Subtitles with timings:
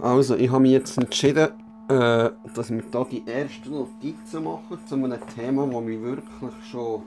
[0.00, 1.48] Also, ich habe mich jetzt entschieden,
[1.88, 7.02] äh, dass wir hier die ersten Notizen machen zu einem Thema, das mich wirklich schon.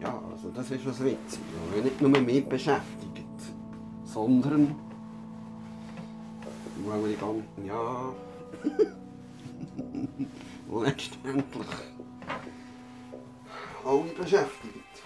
[0.00, 1.40] Ja, also das ist was witzig,
[1.72, 3.26] weil nicht nur mich beschäftigt,
[4.04, 4.74] sondern.
[6.86, 7.42] Weil ich ganz.
[7.66, 8.14] Ja.
[10.78, 11.66] letztendlich.
[13.84, 15.02] alle beschäftigt.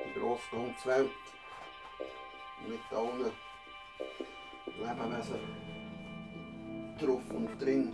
[0.00, 1.33] Die grosse ganze Welt.
[2.90, 3.32] Allen
[4.80, 5.38] Lebewesen
[6.98, 7.92] drauf und drin.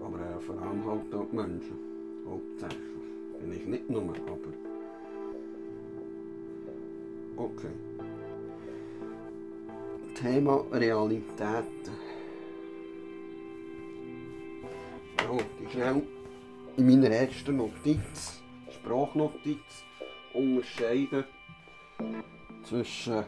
[0.00, 1.78] Aber äh, vor allem halt auch die Menschen.
[2.26, 2.82] Hauptsächlich.
[3.40, 4.52] Vielleicht nicht nur, aber.
[7.36, 7.70] Okay.
[10.14, 11.64] Thema Realität.
[15.18, 16.02] Ja, die schnell
[16.78, 18.40] in meiner ersten Notiz,
[18.70, 19.84] Sprachnotiz,
[20.32, 21.24] unterscheiden
[22.62, 23.24] zwischen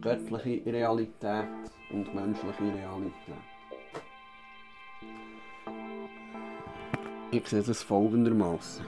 [0.00, 1.48] göttlicher Realität
[1.90, 3.42] und menschlicher Realität.
[7.32, 8.86] Ich sehe das folgendermaßen.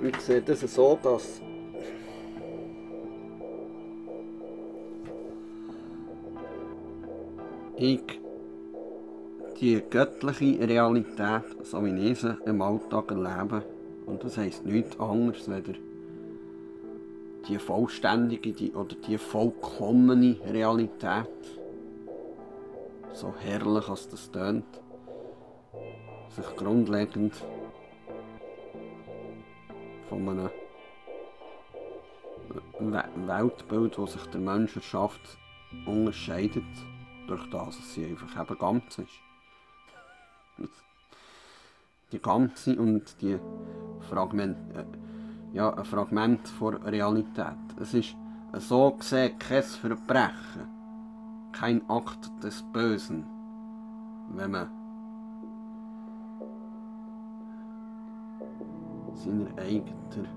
[0.00, 1.40] Ich sehe das so, dass
[7.76, 8.27] ich
[9.60, 13.64] die göttliche Realität, so wie ich sie im Alltag erlebe,
[14.06, 15.74] und das heisst nichts anderes, weder
[17.48, 21.26] die vollständige die, oder die vollkommene Realität,
[23.12, 24.64] so herrlich als das tönt,
[26.30, 27.34] sich grundlegend
[30.08, 30.50] von einem
[33.26, 35.38] Weltbild, das sich der Mensch erschafft,
[35.84, 36.62] unterscheidet
[37.26, 39.27] durch das, dass sie einfach eben ganz ist.
[42.12, 43.38] Die ganze und die
[44.08, 44.84] Fragment, äh,
[45.52, 47.56] ja, ein Fragment von Realität.
[47.78, 48.16] Es ist
[48.54, 50.68] so gesehen kein Verbrechen,
[51.52, 53.24] kein Akt des Bösen,
[54.30, 54.70] wenn man
[59.14, 60.28] seiner eigenen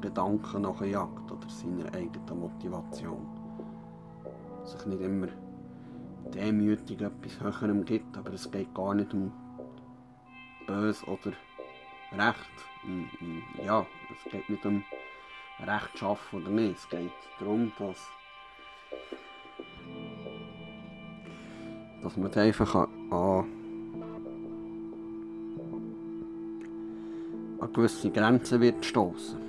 [0.00, 3.26] Gedanken nachjagt oder seiner eigenen Motivation.
[4.64, 5.28] Sich nicht immer
[6.34, 9.32] demütig etwas Höherem gibt, aber es geht gar nicht um
[10.66, 11.32] böse oder
[12.12, 12.56] recht.
[13.64, 14.84] Ja, es geht nicht um
[15.60, 16.76] Recht schaffen oder nicht.
[16.76, 17.10] Es geht
[17.40, 17.98] darum, dass,
[22.02, 22.88] dass man einfach an,
[27.58, 29.46] an gewisse Grenzen wird stoßen.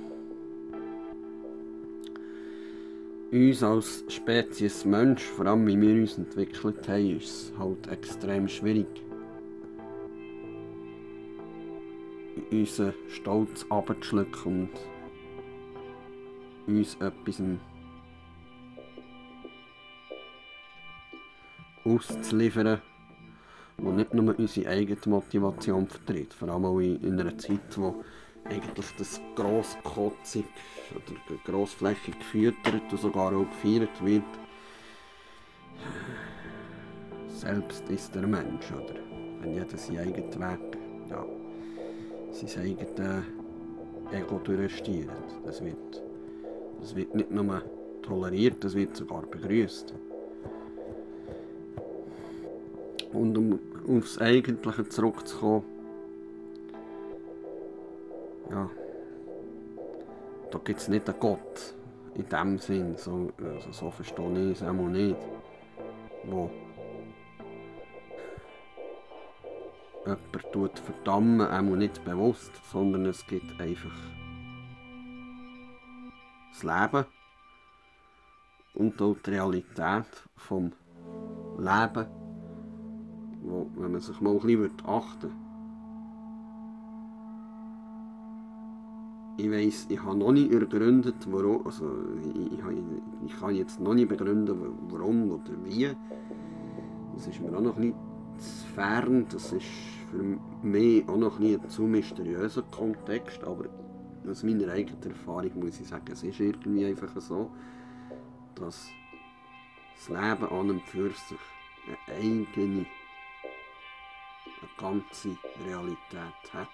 [3.30, 8.48] Uns als Spezies Mensch, vor allem wie wir uns entwickelt haben, ist es halt extrem
[8.48, 9.07] schwierig.
[12.50, 14.68] Unseren Stolz abzuschlucken
[16.66, 17.42] und uns etwas
[21.84, 22.80] auszuliefern,
[23.78, 28.04] das nicht nur unsere eigene Motivation vertritt, vor allem auch in, einer Zeit, wo
[28.44, 30.44] eigentlich das grosskotzig
[30.94, 34.24] oder grossflächig gefüttert und sogar auch gefeiert wird.
[37.28, 38.96] Selbst ist der Mensch, oder?
[39.40, 40.78] Wenn jeder seinen eigenen Weg,
[41.08, 41.24] ja
[42.46, 43.24] sein eigenes
[44.12, 45.10] Ego durchstieren.
[45.44, 46.02] Das wird,
[46.80, 47.62] das wird nicht nur
[48.02, 49.94] toleriert, das wird sogar begrüßt.
[53.12, 55.64] Und um aufs Eigentliche zurückzukommen,
[58.50, 58.70] ja,
[60.50, 61.74] da gibt es nicht einen Gott
[62.14, 65.16] in dem Sinn, so, also so verstehe ich es auch nicht,
[66.24, 66.50] wo
[70.08, 73.94] jemand verdammen, auch nicht bewusst, sondern es gibt einfach
[76.52, 77.06] das Leben
[78.74, 80.72] und auch die Realität vom
[81.58, 82.06] Leben,
[83.42, 85.48] wo, wenn man sich mal ein bisschen achten würde.
[89.40, 91.92] Ich weiss, ich habe noch nicht ergründet, warum, also
[92.34, 92.60] ich, ich,
[93.26, 94.58] ich kann jetzt noch nicht begründen,
[94.90, 95.90] warum oder wie.
[97.14, 97.94] Das ist mir auch noch nicht
[98.74, 103.66] fern, das ist für mich auch noch nie ein zu mysteriöser Kontext, aber
[104.28, 107.50] aus meiner eigenen Erfahrung muss ich sagen, es ist irgendwie einfach so,
[108.54, 108.88] dass
[109.96, 111.38] das Leben an und für sich
[111.86, 112.86] eine eigene,
[114.44, 116.68] eine ganze Realität hat.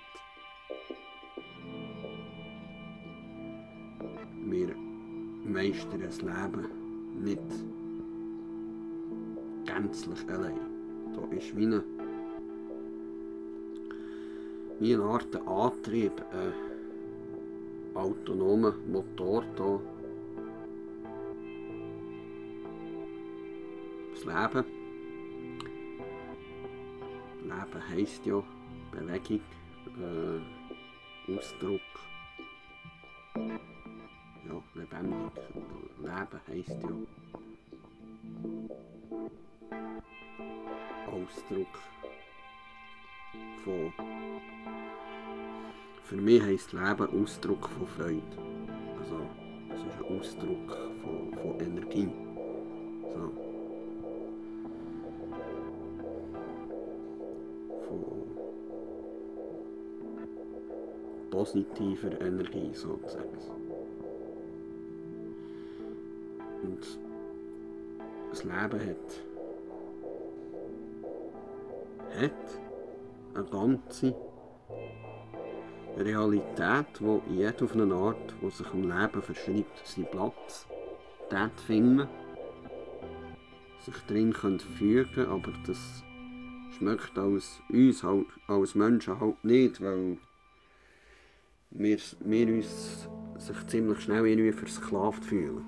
[4.46, 4.74] Wir
[5.44, 6.66] meistern das Leben
[7.22, 7.40] nicht
[9.64, 10.58] gänzlich allein.
[11.14, 11.82] Da ist wie eine
[14.84, 16.52] wie eine Art Antrieb, ein
[17.96, 19.80] autonomer Motor da.
[24.12, 24.64] Das Leben.
[27.44, 28.42] Leben heisst ja
[28.92, 29.40] Bewegung,
[30.02, 31.80] äh, Ausdruck.
[33.36, 35.32] Ja, lebendig.
[36.02, 36.94] Leben heisst ja
[41.06, 41.74] Ausdruck
[43.64, 44.43] von.
[46.14, 48.22] Für mich heisst Leben Ausdruck von Freude.
[49.00, 49.16] Also,
[49.74, 52.08] es ist ein Ausdruck von, von Energie.
[53.12, 53.32] So.
[57.88, 57.98] Von
[61.32, 63.26] positiver Energie sozusagen.
[66.62, 66.98] Und
[68.30, 69.24] das Leben hat
[72.16, 72.32] hat
[73.34, 74.14] eine ganze
[75.96, 80.66] Realität, wo jeder auf eine Art, die sich im Leben verschreibt, seinen Platz
[81.30, 82.08] dort finden,
[83.80, 86.02] sich drin können fügen aber das
[86.78, 90.18] schmeckt als uns halt, als Menschen halt nicht, weil
[91.70, 93.08] wir, wir uns
[93.38, 95.64] sich ziemlich schnell irgendwie versklavt fühlen.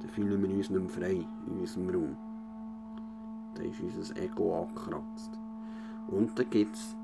[0.00, 2.16] Dann fühlen wir uns nicht mehr frei in unserem Raum.
[3.54, 5.30] Dann ist unser Ego angekratzt.
[6.08, 6.96] Und dann gibt es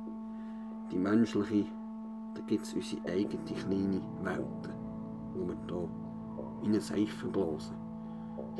[0.92, 1.66] die menschliche,
[2.34, 4.70] dann gibt es unsere eigene kleine Welt,
[5.34, 5.88] wo wir hier
[6.62, 7.76] in eine Seife blasen.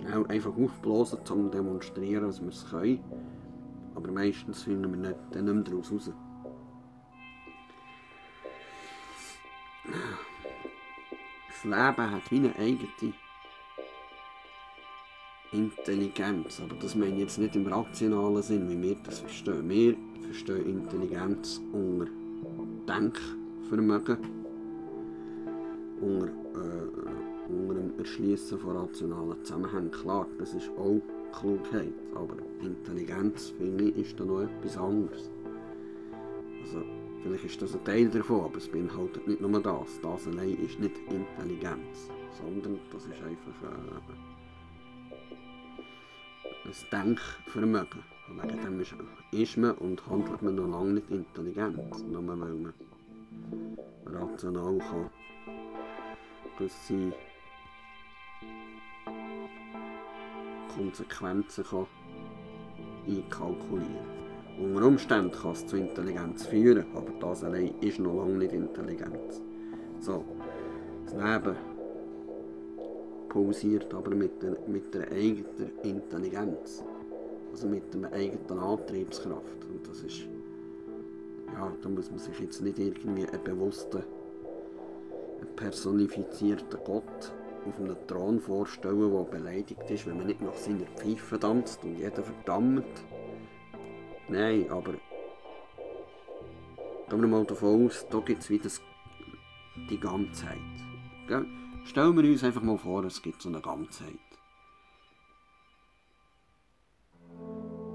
[0.00, 3.00] Schnell einfach aufblasen, um zu demonstrieren, dass wir es können.
[3.94, 6.10] Aber meistens finden wir nicht, dann nicht mehr daraus raus.
[11.48, 13.14] Das Leben hat wie eine eigene
[15.52, 16.60] Intelligenz.
[16.60, 19.68] Aber das meine ich jetzt nicht im rationalen Sinn, wie wir das verstehen.
[19.68, 22.21] Wir verstehen Intelligenz unter
[22.88, 24.18] Denkvermögen,
[26.00, 29.90] unter, äh, unter dem Erschließen von rationalen Zusammenhängen.
[29.90, 31.00] Klar, das ist auch
[31.32, 35.30] Klugheit, aber Intelligenz, finde ich, ist da noch etwas anderes.
[36.62, 36.82] Also,
[37.22, 40.00] vielleicht ist das ein Teil davon, aber es beinhaltet nicht nur das.
[40.02, 43.70] Das allein ist nicht Intelligenz, sondern das ist einfach...
[43.70, 44.32] Äh,
[46.64, 48.02] ein Denkvermögen.
[48.40, 48.94] Wegen dem ist,
[49.32, 52.74] ist man und handelt man noch lange nicht intelligent, nur weil man
[54.06, 55.10] rational kann
[56.58, 57.12] gewisse
[60.74, 61.86] Konsequenzen kann
[63.06, 64.22] einkalkulieren
[64.58, 69.42] Unter Umständen kann es zu Intelligenz führen, aber das allein ist noch lange nicht Intelligenz.
[70.00, 70.24] So,
[71.04, 71.56] das Leben
[73.28, 76.84] pausiert aber mit, der, mit der eigenen Intelligenz.
[77.52, 79.64] Also mit einer eigenen Antriebskraft.
[79.70, 80.22] Und das ist,
[81.52, 84.02] ja, da muss man sich jetzt nicht irgendwie einen bewussten,
[85.38, 87.32] einen personifizierten Gott
[87.66, 91.96] auf einem Thron vorstellen, der beleidigt ist, wenn man nicht nach seiner Pfeife tanzt und
[91.96, 92.84] jeder verdammt.
[94.28, 94.94] Nein, aber
[97.08, 98.70] gehen wir mal davon aus, da gibt es wieder
[99.90, 100.58] die Ganzheit.
[101.84, 104.31] Stellen wir uns einfach mal vor, es gibt so eine Ganzheit.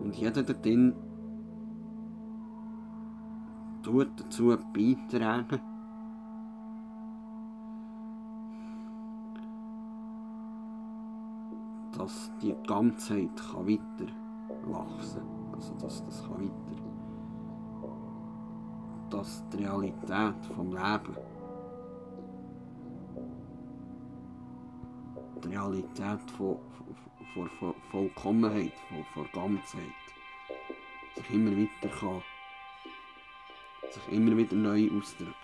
[0.07, 0.93] Und jeder drin
[3.83, 5.59] tut dazu beitragen,
[11.97, 14.13] dass die Ganzheit kann weiter
[14.63, 15.53] wachsen kann.
[15.55, 16.81] Also dass das kann weiter
[19.09, 21.17] dass die Realität vom Leben
[25.43, 26.95] die Realität von, von,
[27.33, 29.81] von, Vollkommenheit, von, von Ganzheit,
[31.15, 32.23] sich immer weiter kann,
[33.91, 35.35] sich immer wieder neu ausdrückt.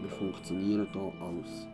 [0.00, 1.66] Wir funktionieren hier als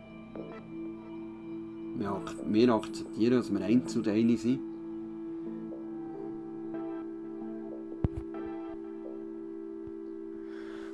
[1.99, 4.61] wir, ak wir akzeptieren, dass wir Einzelteile sind.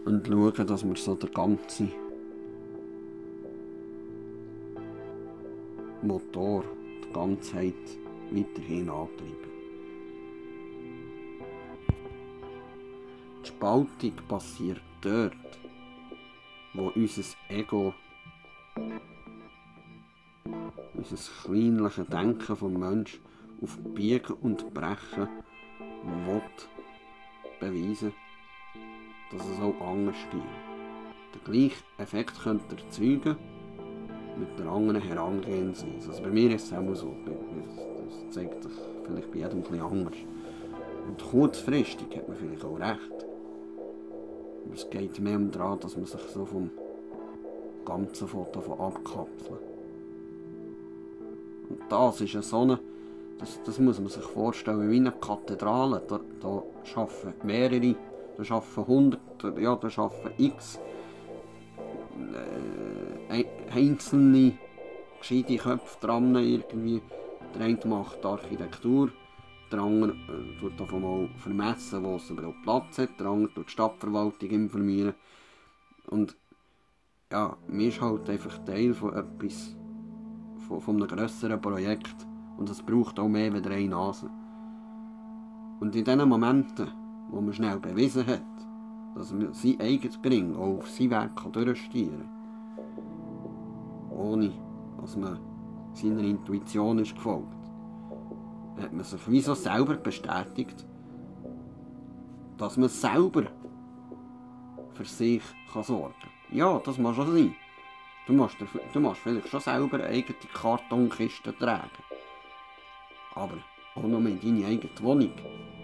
[0.06, 1.90] Und schauen, dass wir so der ganze
[6.02, 6.64] Motor
[7.16, 7.74] Ganzheit
[8.30, 9.50] weiterhin antreiben.
[13.42, 15.34] Die Spaltung passiert dort,
[16.74, 17.94] wo unser Ego,
[20.94, 23.22] unser kleinliches Denken vom Mensch
[23.62, 25.30] auf Biegen und Brechen
[26.04, 26.42] will
[27.62, 28.12] beweisen,
[29.32, 30.42] dass es auch anders geht.
[31.34, 33.38] Der gleiche Effekt könnte erzeugen,
[34.38, 36.10] mit einer anderen Herangehensweise.
[36.10, 38.72] Also bei mir ist es auch so, das zeigt sich
[39.06, 40.18] vielleicht bei jedem etwas anders.
[41.08, 43.26] Und kurzfristig hat man vielleicht auch recht.
[44.74, 46.72] es geht mehr um daran, dass man sich so vom
[47.86, 49.60] ganzen Foto von abkapseln.
[51.70, 52.80] Und das ist eine so eine,
[53.40, 56.02] das, das muss man sich vorstellen, wie eine Kathedrale.
[56.08, 56.64] Da, da
[56.96, 57.96] arbeiten mehrere,
[58.38, 60.80] da arbeiten hunderte, ja, da arbeiten x
[63.72, 64.58] einzelne
[65.20, 67.02] gescheite Köpfe dran irgendwie.
[67.54, 69.12] Der eine macht Architektur,
[69.72, 73.68] der andere äh, tut davon mal vermessen, wo es überhaupt Platz hat, der andere tut
[73.68, 75.14] die Stadtverwaltung informieren.
[76.08, 76.36] Und
[77.32, 79.76] ja, mir ist halt einfach Teil von etwas,
[80.68, 82.16] von, von einem grösseren Projekt.
[82.58, 84.30] Und es braucht auch mehr als eine Nase.
[85.80, 86.92] Und in diesen Momenten,
[87.30, 88.42] wo man schnell bewiesen hat,
[89.16, 92.35] dass man sein eigenes Gring auch auf sein Werk durchstieren kann,
[94.16, 94.52] ohne
[95.00, 95.40] dass man
[95.94, 97.48] seiner Intuition ist gefolgt,
[98.82, 100.86] hat man sich wie so selber bestätigt,
[102.58, 103.44] dass man selber
[104.94, 106.58] für sich kann sorgen kann.
[106.58, 107.56] Ja, das muss schon sein.
[108.28, 108.58] Du musst,
[108.94, 111.90] du musst vielleicht schon selber eine eigene Kartonkiste tragen.
[113.36, 113.58] Aber
[113.96, 115.32] auch noch in deine eigene Wohnung.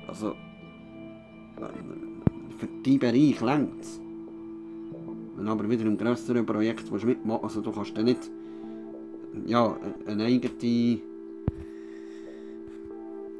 [0.07, 0.35] Also,
[2.57, 4.01] für deinen Bereich längt es.
[5.47, 8.29] Aber wieder im grösseren Projekt mitmachen also du kannst dann nicht
[9.45, 11.01] ja, eine eigene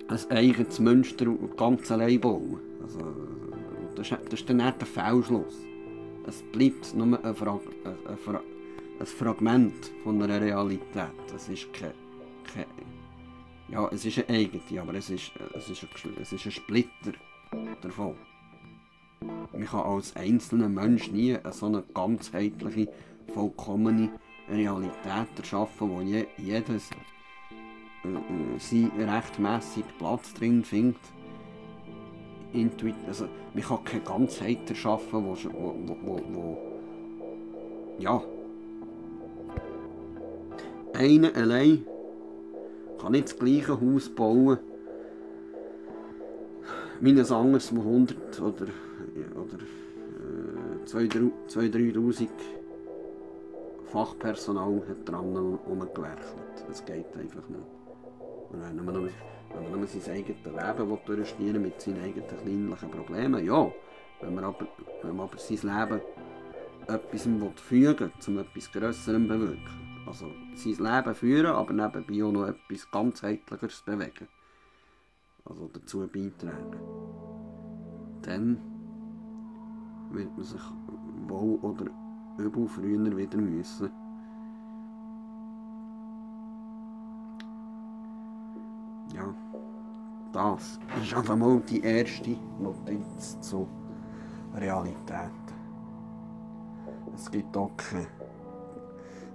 [0.08, 2.60] ein eigenes Münster ganz allein bauen.
[2.82, 3.00] Also,
[3.96, 5.66] das, ist, das ist dann nicht der Fehlschluss.
[6.28, 7.60] Es bleibt nur ein, Fra
[8.08, 8.42] ein, Fra
[9.00, 11.12] ein Fragment von einer Realität.
[11.36, 11.94] Es ist kein,
[12.54, 12.66] kein,
[13.70, 17.14] ja, es ist eine eigene, aber es ist, es ist, ein, es ist ein Splitter
[17.82, 18.16] davon.
[19.22, 22.88] Man kann als einzelner Mensch nie eine so eine ganzheitliche,
[23.34, 24.10] vollkommene
[24.50, 26.90] Realität erschaffen, wo je, jedes
[28.04, 31.02] äh, äh, seinen rechtmäßigen Platz drin findet.
[32.54, 36.58] Intuit, also, man kann keine Ganzheit erschaffen, wo, wo, wo, wo
[38.00, 38.22] ja,
[40.94, 41.86] einer allein
[43.00, 44.58] kann nicht das gleiche Haus bauen
[47.00, 48.68] wie ein anderes, das 100 oder,
[49.54, 52.30] oder äh, 2'000,
[53.92, 56.66] Fachpersonal hat dran umgewerkelt.
[56.68, 57.68] Das geht einfach nicht.
[58.50, 59.10] Und wenn man nur,
[59.54, 63.72] wenn man nur sein eigenes Leben durchstieren mit seinen eigenen kleinlichen Problemen, ja.
[64.22, 64.68] Wenn man aber,
[65.02, 66.02] wenn man aber sein Leben
[66.88, 67.28] etwas
[67.62, 72.48] fügen will, um etwas Grösserem zu bewirken, also sein Leben führen, aber nebenbei auch noch
[72.48, 74.28] etwas ganzheitlicheres bewegen.
[75.44, 76.80] Also dazu beitragen.
[78.22, 78.71] Dann
[80.14, 80.62] wird man sich
[81.28, 81.86] wohl oder
[82.38, 83.90] übel früher wieder müssen.
[89.14, 89.34] Ja,
[90.32, 93.68] das ist einfach mal die erste Notiz zur
[94.56, 95.32] Realität.
[97.14, 98.08] Es gibt auch keine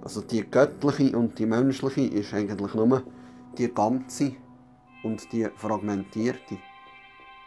[0.07, 3.03] also die göttliche und die menschliche ist eigentlich nur
[3.57, 4.37] die ganze
[5.03, 6.59] und die fragmentierte.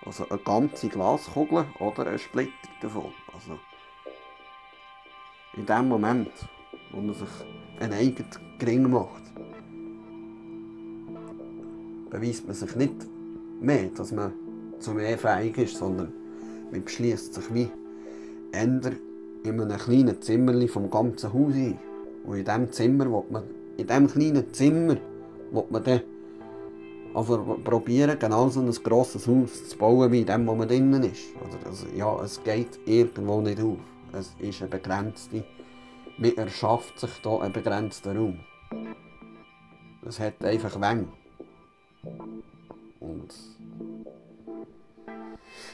[0.05, 3.13] Also eine ganze Glaskugel oder ein Splitter davon.
[3.35, 3.59] Also
[5.57, 6.31] in dem Moment,
[6.93, 7.29] wo man sich
[7.81, 9.23] ein eigenes Gring macht,
[12.11, 12.95] beweist man sich nicht
[13.61, 14.33] mehr, dass man
[14.79, 16.13] zu mehr fähig ist, sondern
[16.71, 17.69] man beschließt sich wie
[18.53, 18.97] ändert
[19.45, 21.79] in einem kleinen Zimmer vom ganzen Haus ein.
[22.25, 23.45] Und in diesem Zimmer, will man,
[23.77, 24.97] in diesem kleinen Zimmer,
[25.51, 26.01] will man dann
[27.15, 31.35] also probieren, genau so ein grosses Haus zu bauen, wie dem, wo man drinnen ist.
[31.67, 33.79] Also, ja, es geht irgendwo nicht auf.
[34.13, 35.45] Es ist eine begrenzte,
[36.19, 38.41] man erschafft sich hier einen begrenzten Raum.
[40.07, 41.09] Es hat einfach Wänge.
[43.01, 43.35] Und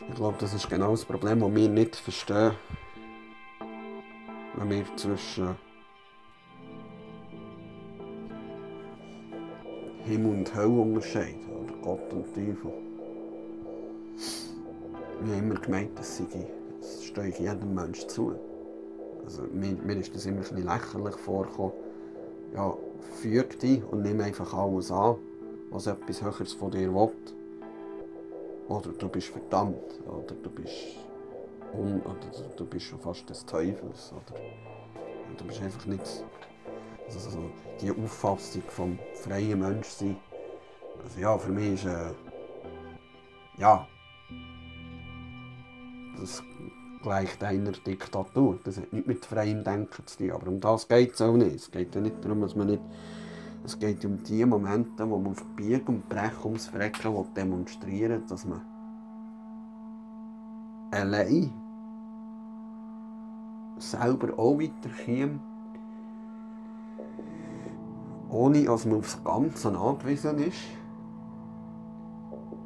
[0.08, 2.52] ich glaube, das ist genau das Problem, das wir nicht verstehen.
[4.54, 5.56] Wenn wir zwischen
[10.06, 12.72] Himmel und Hölle unterscheiden, oder Gott und Teufel.
[14.16, 16.46] Ich habe immer gemeint, das, sei,
[16.80, 18.36] das stehe ich jedem Menschen zu.
[19.24, 21.72] Also, mir, mir ist das immer ein lächerlich vorgekommen.
[22.54, 22.72] Ja,
[23.20, 25.16] füg dich und nimm einfach alles an,
[25.70, 27.10] was etwas Höheres von dir will.
[28.68, 30.98] Oder du bist verdammt, oder du bist,
[31.72, 34.12] un, oder du bist schon fast des Teufels.
[34.12, 34.38] Oder
[35.36, 36.24] du bist einfach nicht
[37.06, 40.16] also so die Auffassung vom freien Menschsein.
[41.02, 42.10] Also ja, für mich ist äh,
[43.58, 43.86] ja
[46.18, 46.42] das
[47.02, 48.58] gleicht einer Diktatur.
[48.64, 50.30] Das hat nicht mit freiem Denken zu tun.
[50.32, 51.54] Aber um das geht es auch nicht.
[51.54, 52.82] Es geht ja nicht darum, dass man nicht.
[53.64, 58.44] Es geht um die Momente, wo man auf Bieg und Brech ums Frecken demonstrieren dass
[58.44, 58.60] man
[60.92, 61.52] allein
[63.78, 65.40] selber auch weiterkäme,
[68.28, 70.58] ohne dass man aufs Ganze angewiesen ist.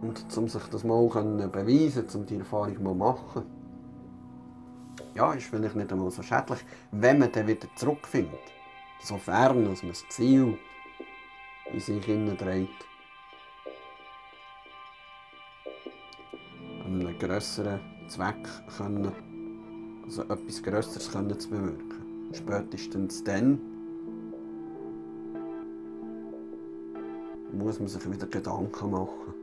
[0.02, 1.08] Und um sich das mal
[1.50, 3.42] beweisen um die Erfahrung mal machen.
[5.14, 6.60] Ja, ist vielleicht nicht einmal so schädlich,
[6.92, 8.40] wenn man dann wieder zurückfindet.
[9.02, 10.56] Sofern man das Ziel
[11.72, 12.86] in sich trägt.
[16.84, 19.12] Einen grösseren Zweck können,
[20.04, 22.30] also etwas Grösseres können zu bewirken.
[22.32, 23.69] Spätestens dann
[27.52, 29.34] muss man sich wieder Gedanken machen.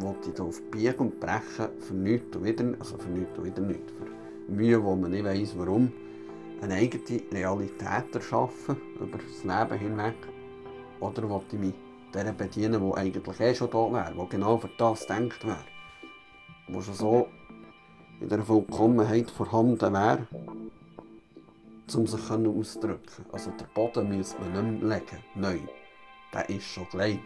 [0.00, 3.44] Wollte ich da auf Biegen und Brechen für nichts und wieder, also für nichts und
[3.44, 5.92] wieder nichts, für Mühe, wo man nicht weiss, warum,
[6.60, 10.16] eine eigene Realität erschaffen, über das Leben hinweg?
[11.00, 11.74] Oder wollte ich mich
[12.12, 15.64] der bedienen, die eigentlich eh schon da wäre, die genau für das gedacht wäre?
[16.68, 17.28] Die schon so
[18.20, 20.26] in der Vollkommenheit vorhanden wäre,
[21.94, 23.24] um sich auszudrücken.
[23.32, 25.58] Also der Boden müsste man nicht mehr legen, neu.
[26.32, 27.22] Der ist schon gelegt.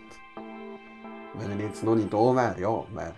[1.35, 3.15] Wenn er jetzt noch nicht da wäre, ja, wäre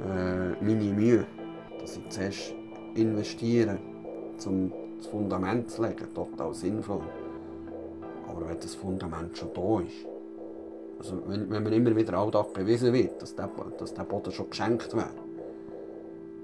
[0.00, 1.26] äh, meine Mühe,
[1.80, 2.54] dass ich zuerst
[2.94, 3.78] investiere
[4.46, 7.02] um das Fundament zu legen, total sinnvoll.
[8.28, 10.06] Aber wenn das Fundament schon da ist,
[10.98, 14.48] also wenn, wenn man immer wieder Alltag bewiesen wird, dass der, dass der Boden schon
[14.50, 15.10] geschenkt wäre,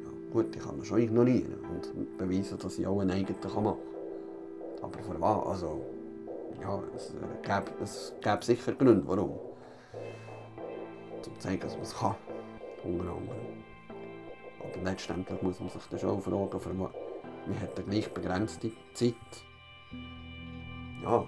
[0.05, 3.65] ja, gut, ich kann ihn schon ignorieren und beweisen, dass ich auch einen eigenen machen
[3.65, 4.83] kann.
[4.83, 5.47] Aber für was?
[5.47, 5.81] Also,
[6.61, 9.31] ja, es äh, gäbe, es gäbe sicher Gründe, warum.
[9.31, 12.15] Um zu zeigen, dass man es kann.
[12.85, 13.29] Unter anderem.
[14.61, 16.91] Aber letztendlich muss man sich dann schon fragen, für was
[17.47, 19.15] man hat eine gleich begrenzte Zeit.
[21.03, 21.27] Ja,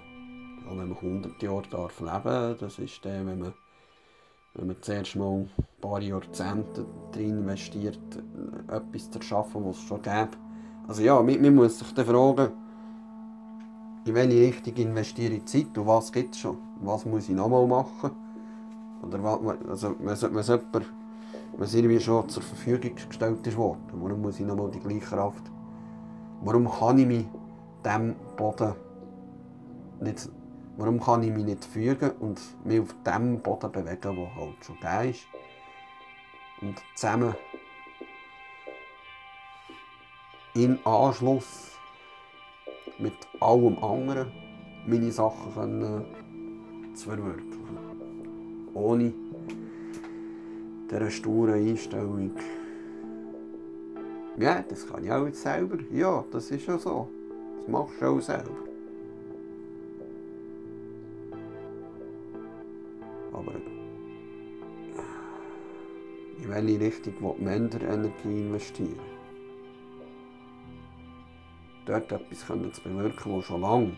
[0.67, 3.53] wenn man 100 Jahre darf leben das ist dann, wenn man,
[4.53, 5.49] wenn man zuerst mal ein
[5.79, 7.99] paar Jahrzehnte drin investiert,
[8.67, 10.37] etwas zu erschaffen, was es schon gäbe.
[10.87, 12.51] Also ja, man, man muss sich dann fragen,
[14.05, 16.57] in welche Richtung investiere ich Zeit und was gibt es schon?
[16.81, 18.11] Was muss ich nochmal machen?
[19.03, 20.91] Oder was, also, wenn, jemand,
[21.59, 25.51] es irgendwie schon zur Verfügung gestellt ist worden, warum muss ich nochmal die gleiche Kraft
[26.43, 27.25] Warum kann ich mich
[27.85, 28.73] dem Boden
[29.99, 30.27] nicht,
[30.75, 34.77] warum kann ich mich nicht fügen und mich auf dem Boden bewegen, der halt schon
[34.81, 35.27] da ist?
[36.61, 37.35] Und zusammen
[40.55, 41.70] in Anschluss
[43.01, 44.31] mit allem anderen
[44.85, 46.05] meine Sachen können
[46.93, 47.77] zu verwirklichen.
[48.73, 49.13] Ohne
[50.89, 52.31] diese sture Einstellung
[54.37, 55.77] ja, das kann ich auch jetzt selber.
[55.91, 57.07] Ja, das ist ja so.
[57.57, 58.57] Das machst du auch selber.
[63.33, 63.51] Aber
[66.41, 69.10] in welche Richtung will man Energie investieren?
[71.91, 73.97] Dort etwas können zu bewirken, das schon lange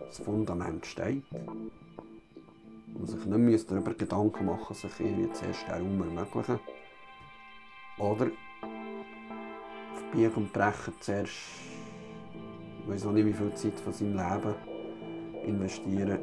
[0.00, 1.22] das Fundament steht.
[2.92, 6.58] Und sich nicht darüber Gedanken machen, sich irgendwie zuerst den ermöglichen.
[7.98, 8.26] Oder
[9.94, 11.36] auf Biegen und Brechen zuerst,
[12.82, 14.54] ich weiß auch nicht wie viel Zeit von seinem Leben
[15.46, 16.18] investieren,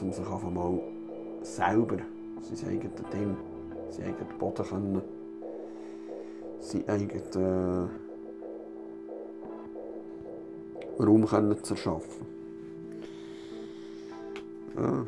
[0.00, 0.78] um sich einfach mal
[1.42, 1.96] selber
[2.42, 3.36] sein eigenes Ding,
[3.90, 5.15] sein eigenes Boden können,
[6.60, 7.88] sein eigenes äh,
[10.98, 12.26] Raum können zu erschaffen.
[14.76, 15.06] Ja.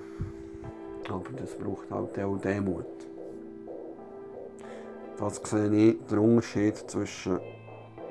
[1.08, 2.84] Aber das braucht halt auch Demut.
[5.18, 7.40] Das sehe ich den Unterschied zwischen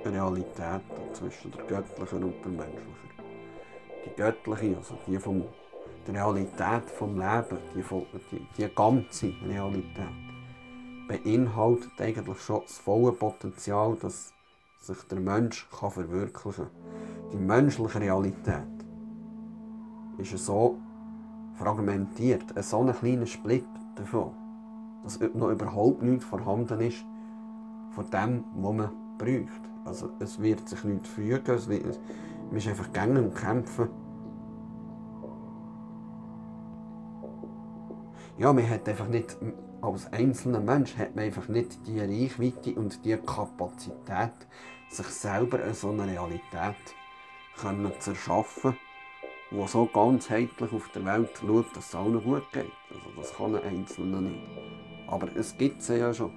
[0.03, 0.81] Realität,
[1.13, 2.97] zwischen der göttlichen und der menschlichen.
[4.05, 5.45] Die göttliche, also die von
[6.07, 7.83] der Realität vom Leben, die,
[8.31, 10.26] die, die ganze Realität,
[11.07, 14.33] beinhaltet eigentlich schon das volle Potenzial, dass
[14.79, 17.31] sich der Mensch kann verwirklichen kann.
[17.33, 18.63] Die menschliche Realität
[20.17, 20.77] ist so
[21.55, 23.65] fragmentiert, so ein kleiner Split
[23.95, 24.31] davon
[25.07, 27.05] dass noch überhaupt nichts vorhanden ist
[27.91, 29.61] von dem, was man braucht.
[29.85, 31.99] Also es wird sich nichts fügen, es wird,
[32.49, 33.87] man ist einfach gängen und kämpfen.
[38.37, 39.37] Ja, man hat einfach nicht,
[39.81, 44.33] als einzelner Mensch hat man einfach nicht die Reichweite und die Kapazität,
[44.89, 46.75] sich selber so eine Realität
[47.59, 48.77] können zu erschaffen,
[49.51, 52.71] die so ganzheitlich auf der Welt schaut, dass es allen gut geht.
[52.89, 54.41] Also das kann ein Einzelner nicht.
[55.07, 56.31] Aber es gibt sie ja schon.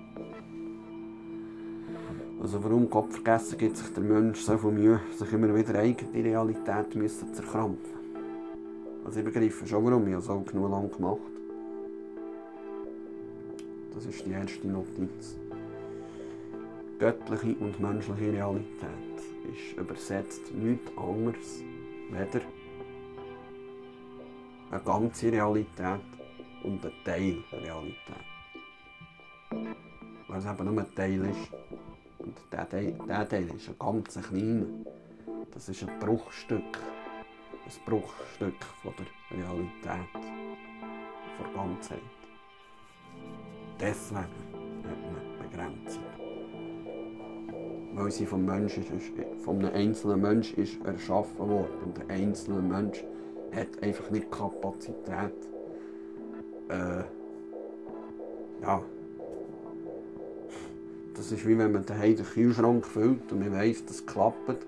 [2.40, 6.24] Also warum Gott vergessen gibt sich der Mensch so viel Mühe, sich immer wieder eigene
[6.24, 8.00] Realität müssen zu erkrampfen.
[9.04, 11.39] Also ich begreife schon warum, ich habe es auch genug lang gemacht.
[14.00, 15.36] Das ist die erste Notiz.
[16.98, 19.18] göttliche und menschliche Realität
[19.52, 21.62] ist übersetzt nichts anderes,
[22.08, 22.40] weder
[24.70, 26.00] eine ganze Realität
[26.64, 28.24] und ein Teil der Realität.
[30.28, 31.52] Weil es eben nur ein Teil ist.
[32.16, 32.94] Und der Teil,
[33.28, 34.64] Teil ist ein ganz kleiner.
[35.52, 36.78] Das ist ein Bruchstück.
[37.66, 40.08] Ein Bruchstück von der Realität.
[41.36, 42.19] Von der Ganzheit.
[43.80, 46.04] Deswegen hat man Begrenzung.
[47.94, 51.74] Weil sie vom Menschen ist, einem einzelnen Menschen ist erschaffen worden.
[51.84, 53.04] Und der einzelne Mensch
[53.52, 55.34] hat einfach nicht die Kapazität,
[56.68, 57.02] äh,
[58.62, 58.82] ja,
[61.14, 64.66] das ist wie wenn man daheim den Kühlschrank füllt und man weiss, das klappt.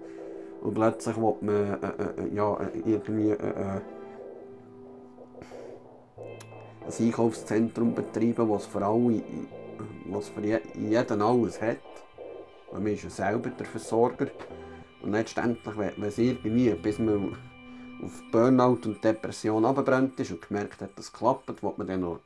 [0.61, 3.81] Und plötzlich will man äh, äh, äh ja, irgendwie äh, äh,
[6.87, 9.23] ein Einkaufszentrum betreiben, das für alle,
[10.07, 11.79] was für jeden alles hat.
[12.73, 14.29] Man ist ja selber der Versorger.
[15.03, 17.37] Und letztendlich, wenn es irgendwie, bis man
[18.03, 22.01] auf Burnout und Depression abgebrannt ist und gemerkt hat, dass es klappt, will man dann
[22.01, 22.21] noch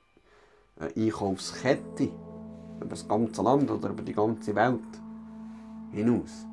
[0.79, 2.11] eine Einkaufskette
[2.77, 4.81] über das ganze Land oder über die ganze Welt
[5.93, 6.47] hinaus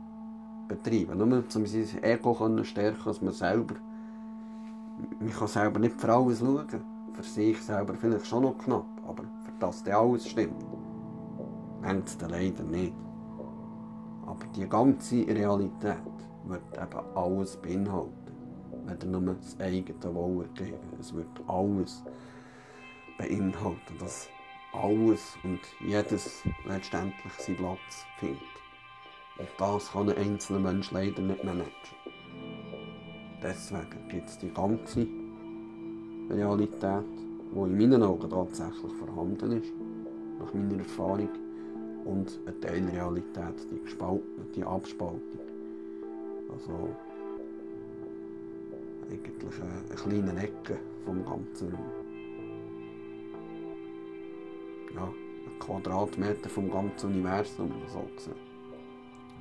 [0.68, 1.18] betreiben.
[1.18, 3.76] Nur um sein Ego zu stärken, dass man selber,
[5.20, 6.93] man kann selber nicht für alles schauen.
[7.14, 10.66] Für sich selber vielleicht schon noch knapp, aber für das dann alles stimmt,
[11.82, 12.94] längt es leider nicht.
[14.26, 15.98] Aber die ganze Realität
[16.46, 18.24] wird eben alles beinhalten
[18.86, 20.78] wenn er nur das eigene Wollen geben.
[21.00, 22.04] Es wird alles
[23.18, 24.28] beinhalten, dass
[24.74, 28.42] alles und jedes letztendlich seinen Platz findet.
[29.38, 31.72] Und das kann ein einzelner Mensch leider nicht managen.
[33.42, 35.08] Deswegen gibt es die ganze
[36.30, 37.04] Realität,
[37.54, 39.72] die in meinen Augen tatsächlich vorhanden ist,
[40.40, 41.30] nach meiner Erfahrung,
[42.06, 45.22] und eine Teilrealität, die, gespalten, die Abspaltung.
[46.52, 46.90] Also
[49.10, 51.92] eigentlich eine, eine kleine Ecke vom ganzen Raum.
[54.96, 58.36] Ja, ein Quadratmeter vom ganzen Universum, so gesehen.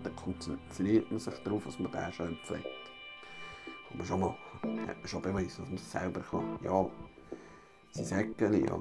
[0.03, 2.82] Dann konzentriert man sich darauf, dass man den schön pflegt.
[3.95, 4.37] Man schon machen.
[4.87, 6.59] Hat man schon beweisen, dass man es selber kann.
[6.63, 6.87] Ja,
[7.93, 8.81] sie sagen ja.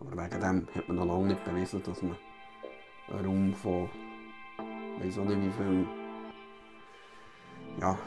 [0.00, 2.16] Aber wegen dem hat man noch lange nicht bewiesen, dass man
[3.08, 3.88] einen Raum von,
[5.00, 5.86] weiß auch nicht wie viel,
[7.80, 7.98] ja,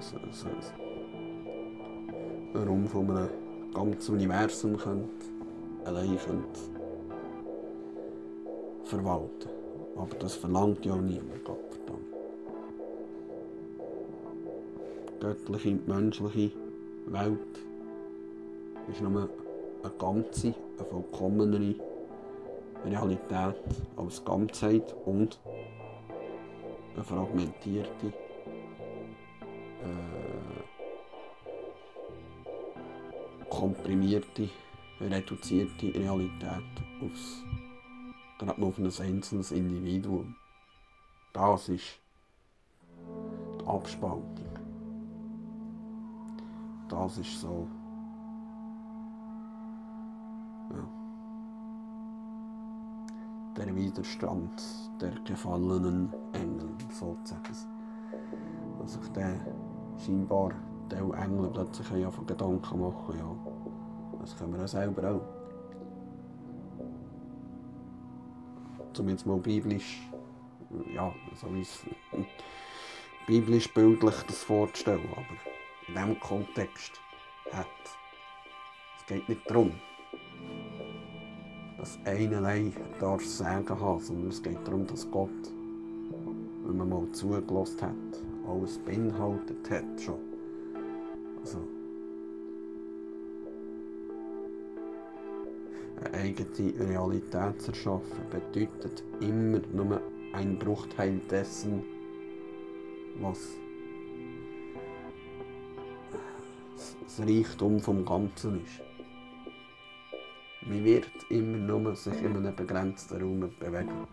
[0.00, 0.48] so, so,
[2.54, 3.30] einen Raum von einem
[3.72, 5.24] ganzen Universum könnt,
[5.84, 6.58] allein könnt
[8.84, 9.48] verwalten
[9.96, 12.19] Aber das verlangt ja niemand, Gottverdammt.
[15.20, 16.52] Göttliche, menschliche
[17.06, 17.58] Welt
[18.90, 19.28] ist nur
[19.82, 21.74] eine ganze, eine vollkommenere
[22.84, 23.62] Realität
[23.96, 25.38] als Ganzheit und
[26.94, 28.12] eine fragmentierte
[33.60, 34.48] komprimierte,
[35.00, 36.64] reduzierte Realität
[37.02, 37.42] aufs,
[38.38, 40.34] gerade auf ein einzelnes Individuum.
[41.34, 41.98] Das ist
[43.60, 44.49] die Abspaltung.
[46.90, 47.68] Das ist so.
[50.70, 50.84] Ja.
[53.56, 54.62] Der Widerstand
[55.00, 57.56] der gefallenen Engel, sozusagen.
[58.80, 59.38] Dass sich der
[59.98, 60.50] scheinbar
[60.90, 63.36] der Engel plötzlich ja von Gedanken machen, ja.
[64.20, 65.22] Das können wir auch selber auch.
[68.92, 70.10] Zumindest mal biblisch,
[70.92, 71.86] ja, so wie es
[73.28, 75.24] biblisch bildlich das vorzustellen, aber
[75.90, 77.00] in diesem Kontext
[77.52, 77.66] hat
[78.98, 79.72] es geht nicht darum,
[81.78, 85.30] dass einerlei darf sagen haben, sondern es geht darum, dass Gott,
[86.64, 90.18] wenn man mal zugelassen hat, alles beinhaltet hat schon.
[91.40, 91.58] Also,
[96.04, 100.00] eine eigene Realität zu erschaffen bedeutet immer nur
[100.34, 101.82] ein Bruchteil dessen,
[103.20, 103.58] was
[107.02, 108.80] das Reichtum vom Ganzen ist.
[110.62, 114.06] Man wird immer nur sich in einem begrenzten Raum bewegen.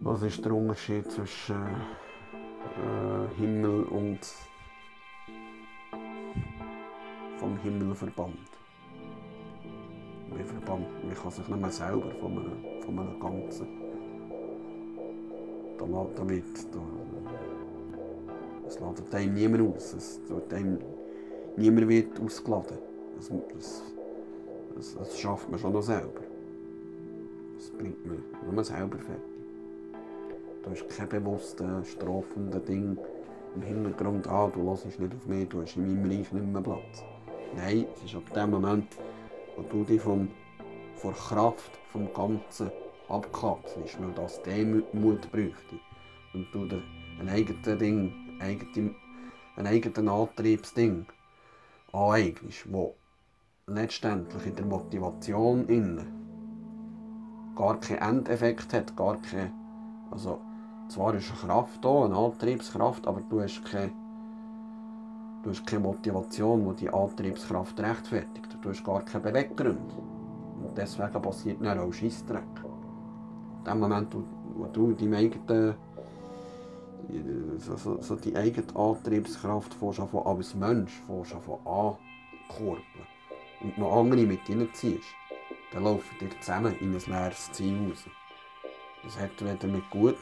[0.00, 1.62] Was ist der Unterschied zwischen
[2.76, 4.20] äh, Himmel und
[7.38, 8.36] vom Himmel verbannt?
[10.30, 13.66] Man, verbannt, man kann sich nicht mehr selber von einem, von einem Ganzen.
[15.78, 16.80] Da lädt damit, da,
[18.68, 19.94] es ladet einem niemand aus.
[19.94, 20.78] Es wird einem,
[21.56, 22.78] niemand wird ausgeladen.
[23.16, 23.82] Das, das,
[24.76, 26.20] das, das schafft man schon noch selber.
[27.56, 29.22] Das bringt mich nur selber fertig.
[30.62, 32.98] Du hast kein bewusstes, strafendes Ding
[33.56, 36.60] im Hintergrund an, du hörst nicht auf mich, du hast in meinem Reich nicht mehr
[36.60, 37.02] Platz.
[37.56, 38.86] Nein, es ist ab dem Moment,
[39.56, 40.28] wo du dich vom,
[40.96, 42.70] von der Kraft vom Ganzen
[43.08, 45.80] abkapselst, weil das Demut bräuchte.
[46.34, 46.82] Und du dir
[47.20, 48.94] ein eigenes Ding, eigene,
[49.56, 51.06] ein eigenes Antriebsding
[51.92, 52.94] aneignest, wo
[53.66, 56.18] letztendlich in der Motivation innen
[57.56, 59.52] gar keinen Endeffekt hat, gar keine,
[60.10, 60.40] also
[60.88, 63.92] zwar ist eine Kraft da, eine Antriebskraft, aber du hast keine,
[65.42, 68.56] du hast keine Motivation, die die Antriebskraft rechtfertigt.
[68.62, 69.92] Du hast gar keinen Beweggrund.
[70.62, 72.42] Und deswegen passiert dann auch Scheissdreck.
[73.58, 75.76] In dem Moment, wo du deine eigene,
[77.58, 79.94] so, so, so die eigene Antriebskraft von
[80.24, 81.24] als Mensch von
[81.64, 82.84] ankurbeln
[83.60, 85.08] und noch andere mit reinziehst,
[85.72, 88.04] dann laufen ihr zusammen in ein leeres Ziel raus.
[89.04, 90.16] Das hat weder mit gut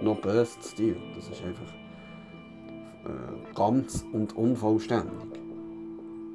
[0.00, 0.96] noch böse zu tun.
[1.14, 1.72] Das ist einfach
[3.04, 5.40] äh, ganz und unvollständig.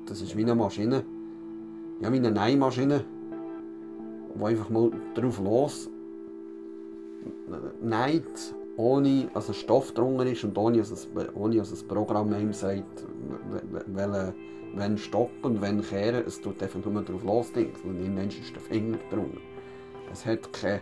[0.06, 1.04] Das ist wie eine Maschine.
[2.02, 3.04] Ja, wie eine Nähmaschine,
[4.36, 5.90] die einfach mal drauf los
[7.82, 13.06] näht, ohne ein Stoff drunter ist und ohne es, ohne das Programm einem sagt,
[13.88, 14.34] welche
[14.76, 18.54] wenn stoppen und wenn kehren, es tut einfach nur drauf los, und im Menschen ist
[18.54, 19.40] der Finger drunter.
[20.12, 20.82] Es hat kein,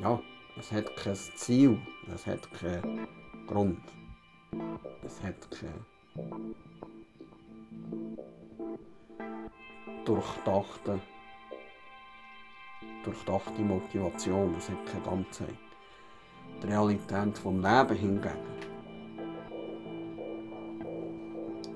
[0.00, 0.20] ja,
[0.58, 1.78] es hat kein Ziel,
[2.14, 3.06] es hat keinen
[3.46, 3.80] Grund,
[5.04, 5.72] es hat keine
[10.04, 11.00] durchdachte,
[13.04, 15.56] durchdachte Motivation, es hat keine Ganzheit.
[16.62, 18.62] Die Realität vom Leben hingegen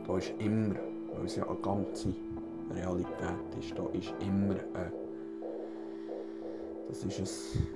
[0.07, 0.77] da ist immer,
[1.15, 2.15] weil es ja eine ganze
[2.73, 4.93] Realität ist, da ist immer ein,
[6.89, 7.67] das ist ein,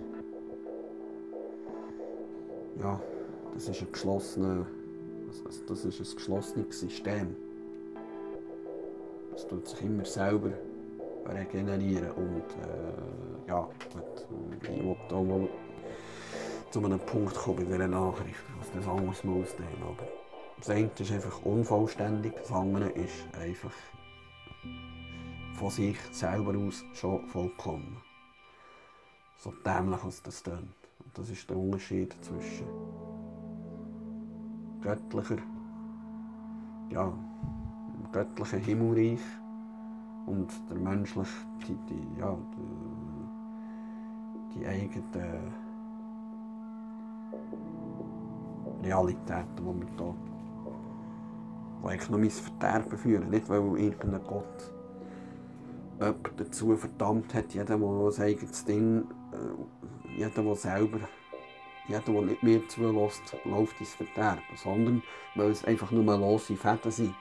[2.78, 3.00] ja,
[3.54, 4.66] das ist ein geschlossenes,
[5.66, 7.36] das ist ein geschlossenes System.
[9.34, 10.52] Es tut sich immer selber
[11.26, 13.60] regenerieren und äh, ja,
[13.92, 14.26] gut,
[14.62, 15.48] ich will da mal
[16.70, 20.06] zu einem Punkt kommen bei dieser Nachricht, was das anders mal ausdehnen, aber
[20.58, 23.72] das eine ist einfach unvollständig, das andere ist einfach
[25.54, 28.00] von sich selber aus schon vollkommen.
[29.36, 30.74] So dämlich als das tönt.
[31.04, 32.66] Und das ist der Unterschied zwischen
[34.82, 35.38] göttlicher,
[36.90, 37.12] ja,
[38.12, 39.20] göttlichen Himmelreich
[40.30, 42.36] und der menschlichen, die, die, ja,
[44.54, 45.52] die, die eigenen
[48.82, 50.14] Realitäten, die wir hier
[51.82, 53.30] die noch mein Verderben führen.
[53.30, 54.72] Nicht, weil irgendein Gott
[55.98, 61.00] jemand dazu verdammt hat, jeder, der sein eigenes Ding, äh, jeder, der selber,
[61.88, 65.02] jeder, der nicht mehr zulässt, läuft ins Verderben, sondern
[65.34, 67.14] weil es einfach nur lose Fäden sind.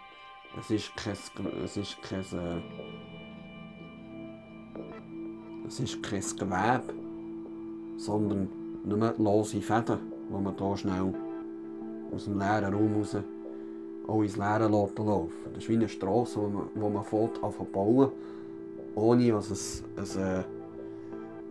[0.58, 1.15] Es ist kein,
[1.63, 2.24] es ist kein,
[5.70, 6.94] es ist kein Gewebe,
[7.96, 8.50] sondern
[8.84, 11.14] nur lose Fäden, die man hier schnell
[12.14, 13.16] aus dem leeren Raum raus
[14.10, 15.06] auch ins Leere laufen
[15.54, 17.40] Das ist wie eine Straße, wo man, wo man fährt,
[17.72, 18.12] bauen,
[18.96, 20.44] ohne dass es, es äh,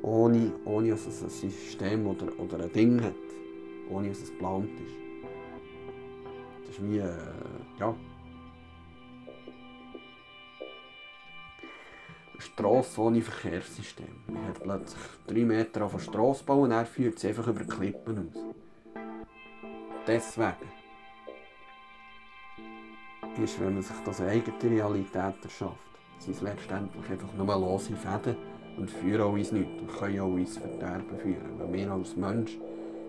[0.03, 3.15] ohne, ohne dass es ein System oder, oder ein Ding hat,
[3.91, 4.97] ohne dass es geplant ist.
[6.67, 7.13] Das ist wie, äh,
[7.79, 7.95] ja,
[12.59, 14.25] Straße ohne Verkehrssystem.
[14.27, 17.63] Man hat plötzlich drei Meter auf der Straße bauen und er führt sie einfach über
[17.63, 18.43] Klippen aus.
[20.07, 20.57] Deswegen
[23.41, 25.77] ist, wenn man sich das eigene Realität erschafft.
[26.19, 28.37] Es sind letztendlich einfach nur lose Fäden
[28.77, 31.59] und führen auch ins Nichts und können auch ins Verderben führen.
[31.59, 32.59] Weil wir als Mensch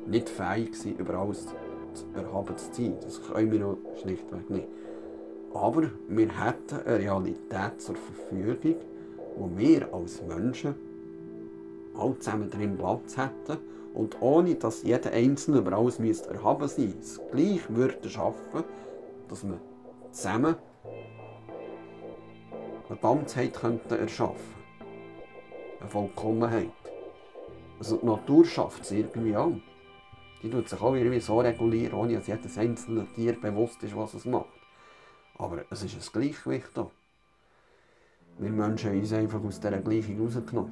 [0.05, 2.97] nicht fähig sind, über alles zu erhaben zu sein.
[3.01, 4.67] Das können wir noch schlichtweg nicht.
[5.55, 8.75] Aber wir hätten eine Realität zur Verfügung,
[9.37, 10.75] wo wir als Menschen
[11.95, 13.57] alle zusammen drin Platz hätten
[13.93, 18.63] und ohne dass jeder Einzelne über alles erhaben sein müsste, es gleich würde schaffen,
[19.27, 19.59] dass man
[20.11, 20.55] zusammen
[22.89, 24.55] eine Ganzheit könnten erschaffen
[25.79, 26.71] Eine Vollkommenheit.
[27.77, 29.53] Also die Natur schafft es irgendwie auch.
[30.41, 34.13] Die tut sich auch irgendwie so regulieren, ohne dass jedes einzelne Tier bewusst ist, was
[34.13, 34.47] es macht.
[35.37, 36.89] Aber es ist ein Gleichgewicht da.
[38.39, 40.71] Wir Menschen haben uns einfach aus dieser Gleichung rausgenommen.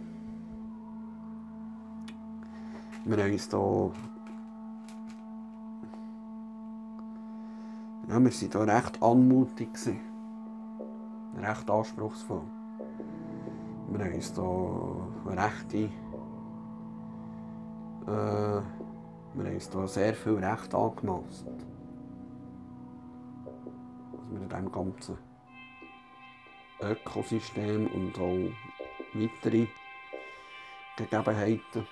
[3.03, 3.91] Wir haben uns hier
[8.07, 9.69] Ja, wir waren hier recht anmutig.
[11.37, 12.41] Recht anspruchsvoll.
[13.89, 15.77] Wir haben uns hier rechte.
[15.77, 15.89] Äh,
[18.07, 21.45] wir haben uns hier sehr viel Recht angemaßt.
[24.29, 25.26] Wir in diesem ganzen
[26.81, 28.51] Ökosystem und auch
[29.13, 29.67] weitere
[30.97, 31.87] Gegebenheiten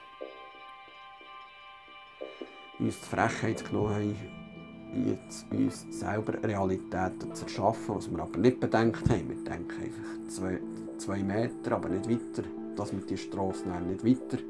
[2.79, 8.59] uns die Frechheit genommen haben, jetzt uns selber Realitäten zu erschaffen, was wir aber nicht
[8.59, 9.29] bedenkt haben.
[9.29, 10.59] Wir denken einfach zwei,
[10.97, 12.47] zwei Meter, aber nicht weiter.
[12.75, 14.41] Das mit der Straße nicht weiter.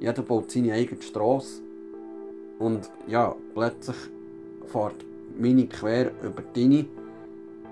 [0.00, 1.62] Jeder baut seine eigene Straße.
[2.58, 3.96] Und ja, plötzlich
[4.66, 5.04] fährt
[5.38, 6.86] meine quer über deine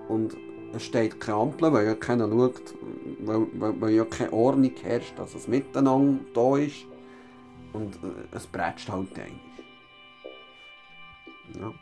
[0.08, 0.36] und
[0.80, 2.74] steht keine Ampel, weil ja keiner schaut,
[3.20, 6.86] weil, weil, weil ja keine Ordnung herrscht, dass es miteinander da ist.
[7.72, 9.40] Und äh, es bretscht halt ein.
[11.58, 11.72] Ja.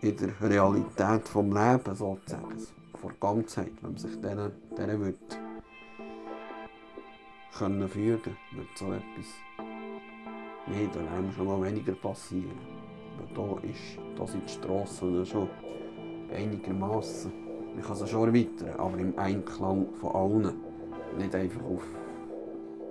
[0.00, 2.66] In der Realität vom Leben sozusagen,
[3.00, 5.38] vor Ganzheit, wenn man sich denen, denen wird
[7.56, 9.26] können fügen, wird so etwas
[10.66, 12.58] nicht oder einem schon mal weniger passieren.
[13.18, 15.48] Weil da ist, da sind die Strassen schon
[16.34, 17.32] einigermaßen.
[17.74, 20.54] Man kann sie schon erweitern, aber im Einklang von allen.
[21.18, 21.84] Nicht einfach auf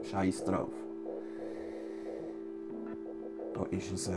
[0.04, 0.70] Scheiß drauf.
[3.54, 4.14] Da ist es, äh,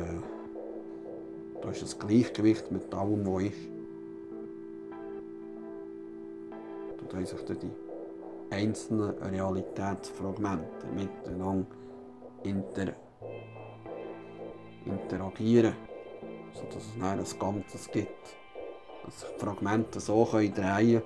[1.61, 3.69] da ist das Gleichgewicht mit allem, was ist.
[7.09, 7.71] Da haben sich die
[8.51, 11.67] einzelnen Realitätsfragmente miteinander
[12.43, 12.93] inter
[14.85, 15.75] interagieren,
[16.53, 18.37] sodass es ein Ganzes gibt.
[19.07, 21.03] Die Fragmente so können drehen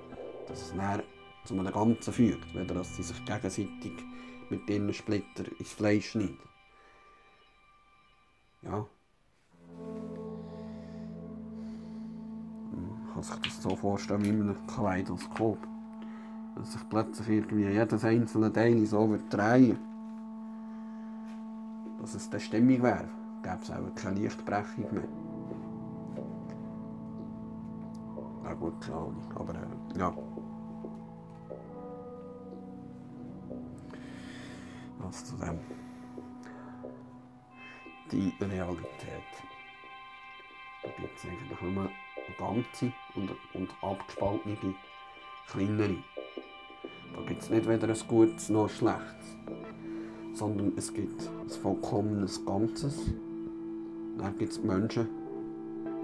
[0.47, 1.03] dass es dann
[1.45, 3.93] zu einem Ganzen fügt, weder dass sie sich gegenseitig
[4.49, 6.39] mit ihren Splitter ins Fleisch schneiden.
[8.63, 8.85] Ja.
[12.71, 15.57] Man kann sich das so vorstellen wie in einem Kaleidoskop.
[16.55, 19.77] Dass sich plötzlich irgendwie jedes einzelne Teil so wird drehen
[22.01, 23.07] dass es dann stimmig wäre
[23.43, 25.20] gäbe es auch keine Lichtbrechung mehr.
[28.61, 30.15] Gut, keine Ahnung, aber äh, ja.
[34.99, 35.59] Was zu dem.
[38.11, 39.31] Die Realität.
[40.83, 41.89] Da gibt es eigentlich nur
[42.37, 44.75] ganze und, und abgespaltene
[45.47, 45.97] kleinere.
[47.13, 49.37] Da gibt es nicht weder ein gutes noch ein schlechtes,
[50.33, 53.11] sondern es gibt ein vollkommenes Ganzes
[54.21, 55.07] dann gibt es Menschen,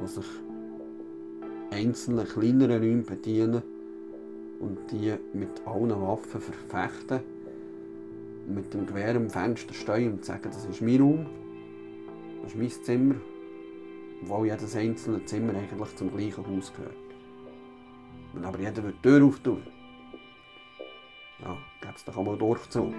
[0.01, 0.25] die sich
[1.71, 3.61] einzelne kleinere Räume bedienen
[4.59, 7.19] und die mit allen Waffen verfechten,
[8.47, 11.25] mit dem Gewehr am Fenster stehen und sagen, das ist mein Raum,
[12.41, 13.15] das ist mein Zimmer,
[14.23, 16.95] obwohl jedes einzelne Zimmer eigentlich zum gleichen Haus gehört.
[18.33, 19.63] Wenn aber jeder die Tür auftun,
[21.39, 22.93] ja, gäbe es doch einmal Durchzug.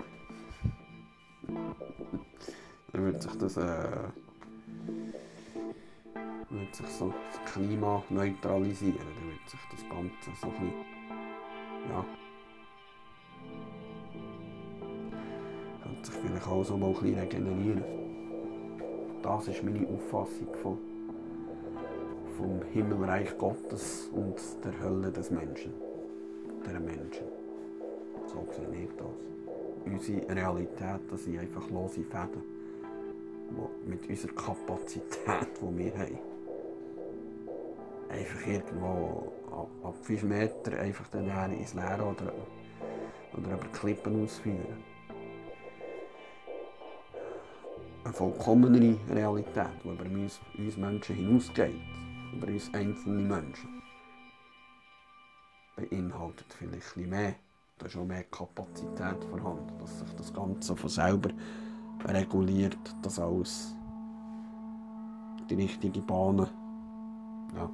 [2.93, 4.09] Dann würde sich das äh,
[6.51, 10.73] wird sich so das Klima neutralisieren, dann wird sich das Ganze so ein bisschen,
[11.91, 12.05] ja,
[15.83, 17.85] könnte sich vielleicht auch so mal ein bisschen regenerieren.
[19.23, 20.79] Das ist meine Auffassung von,
[22.37, 25.75] vom Himmelreich Gottes und der Hölle des Menschen,
[26.65, 27.27] der Menschen.
[28.27, 29.07] So sehe ich das.
[29.85, 32.43] Unsere Realität, das sind einfach lose Fäden
[33.87, 36.19] mit unserer Kapazität, die wir haben
[38.09, 39.33] einfach irgendwo
[39.85, 42.33] ab 5 Meter einfach dann ins Leere oder,
[43.37, 44.85] oder über Klippen ausführen.
[48.05, 51.75] Eine vollkommenere Realität, die über uns, uns Menschen hinausgeht,
[52.33, 53.83] über uns einzelne Menschen,
[55.77, 57.35] beinhaltet vielleicht ein mehr.
[57.79, 61.31] Da ist mehr Kapazität vorhanden, dass sich das Ganze von selber
[62.07, 63.75] reguliert, dass alles
[65.49, 66.49] die richtige Bahnen
[67.55, 67.71] ja,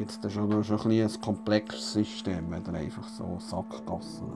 [0.00, 4.32] gibt es dann schon, schon ein, ein komplexes System, wenn einfach so Sackgassen.